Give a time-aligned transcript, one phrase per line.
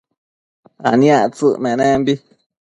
[0.89, 2.13] aniactsëc menembi